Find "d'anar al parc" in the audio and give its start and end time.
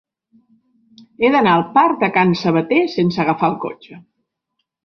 1.35-1.99